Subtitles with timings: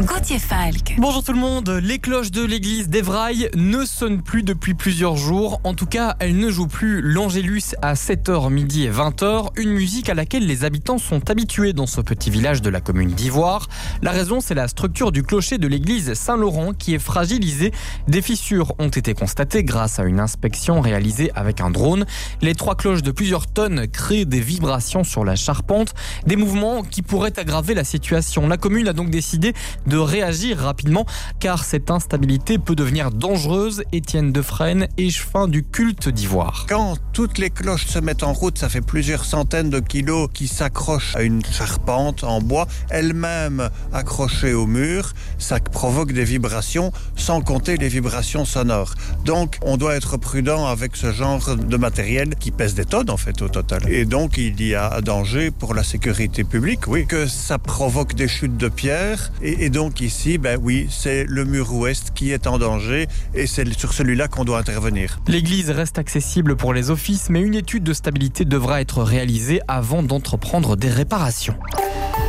[0.00, 0.96] Gauthier Falk.
[0.98, 5.60] Bonjour tout le monde, les cloches de l'église d'Evrail ne sonnent plus depuis plusieurs jours.
[5.64, 10.10] En tout cas, elles ne jouent plus l'Angélus à 7h midi et 20h, une musique
[10.10, 13.68] à laquelle les habitants sont habitués dans ce petit village de la commune d'Ivoire.
[14.02, 17.72] La raison, c'est la structure du clocher de l'église Saint-Laurent qui est fragilisée.
[18.06, 22.04] Des fissures ont été constatées grâce à une inspection réalisée avec un drone.
[22.42, 25.94] Les trois cloches de plusieurs tonnes créent des vibrations sur la charpente,
[26.26, 28.46] des mouvements qui pourraient aggraver la situation.
[28.46, 29.53] La commune a donc décidé
[29.86, 31.06] de réagir rapidement
[31.40, 33.82] car cette instabilité peut devenir dangereuse.
[33.92, 36.66] Étienne Defresne, échevin du culte d'Ivoire.
[36.68, 40.48] Quand toutes les cloches se mettent en route, ça fait plusieurs centaines de kilos qui
[40.48, 45.12] s'accrochent à une charpente en bois, elle-même accrochée au mur.
[45.38, 48.94] Ça provoque des vibrations, sans compter les vibrations sonores.
[49.24, 53.16] Donc, on doit être prudent avec ce genre de matériel qui pèse des tonnes en
[53.16, 53.88] fait au total.
[53.88, 58.28] Et donc, il y a danger pour la sécurité publique, oui, que ça provoque des
[58.28, 59.32] chutes de pierre.
[59.46, 63.70] Et, donc ici, ben oui, c'est le mur ouest qui est en danger et c'est
[63.78, 65.20] sur celui-là qu'on doit intervenir.
[65.28, 70.02] L'église reste accessible pour les offices, mais une étude de stabilité devra être réalisée avant
[70.02, 71.56] d'entreprendre des réparations.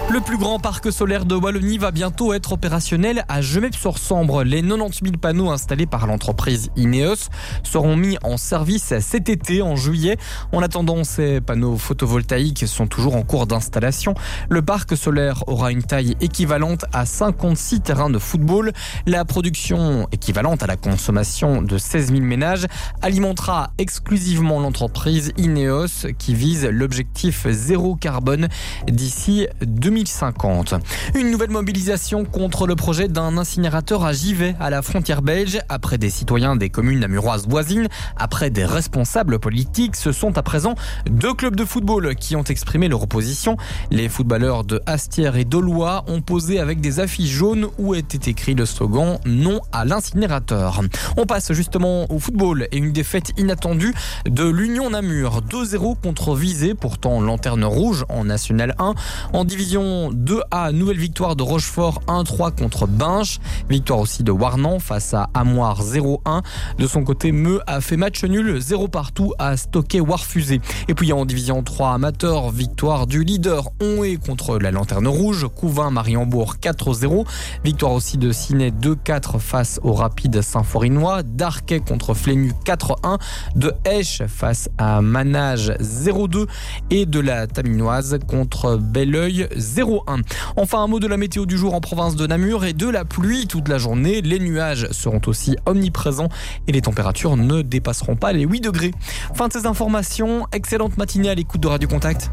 [0.07, 4.43] Le plus grand parc solaire de Wallonie va bientôt être opérationnel à Gemep-sur-Sambre.
[4.43, 7.29] Les 90 000 panneaux installés par l'entreprise Ineos
[7.63, 10.17] seront mis en service cet été, en juillet.
[10.53, 14.13] En attendant, ces panneaux photovoltaïques sont toujours en cours d'installation.
[14.47, 18.73] Le parc solaire aura une taille équivalente à 56 terrains de football.
[19.07, 22.67] La production équivalente à la consommation de 16 000 ménages
[23.01, 28.49] alimentera exclusivement l'entreprise Ineos qui vise l'objectif zéro carbone
[28.87, 29.94] d'ici 2020.
[29.95, 30.75] 2050.
[31.15, 35.59] Une nouvelle mobilisation contre le projet d'un incinérateur à Givet à la frontière belge.
[35.69, 40.75] Après des citoyens des communes namuroises voisines, après des responsables politiques, ce sont à présent
[41.09, 43.55] deux clubs de football qui ont exprimé leur opposition.
[43.89, 48.53] Les footballeurs de Astière et d'Aulois ont posé avec des affiches jaunes où était écrit
[48.53, 50.81] le slogan non à l'incinérateur.
[51.15, 53.93] On passe justement au football et une défaite inattendue
[54.25, 55.41] de l'Union Namur.
[55.41, 58.93] 2-0 contre Visé, pourtant lanterne rouge en National 1.
[59.31, 63.39] En division 2A, nouvelle victoire de Rochefort 1-3 contre Binche.
[63.69, 66.43] Victoire aussi de Warnan face à Amoir 0-1.
[66.77, 70.61] De son côté, Meux a fait match nul 0 partout à Stocké Warfusé.
[70.87, 75.47] Et puis en division 3 amateur, victoire du leader Oné contre la Lanterne Rouge.
[75.55, 77.25] Couvin Mariembourg 4-0.
[77.63, 81.23] Victoire aussi de Ciné 2-4 face au Rapide Saint-Forinois.
[81.23, 83.19] Darquet contre Flému 4-1.
[83.55, 86.47] De Esch face à Manage 0-2.
[86.89, 90.21] Et de la Taminoise contre Belleuil 0,1.
[90.55, 93.03] Enfin, un mot de la météo du jour en province de Namur et de la
[93.05, 94.21] pluie toute la journée.
[94.21, 96.29] Les nuages seront aussi omniprésents
[96.67, 98.91] et les températures ne dépasseront pas les 8 degrés.
[99.33, 100.47] Fin de ces informations.
[100.51, 102.31] Excellente matinée à l'écoute de Radio Contact.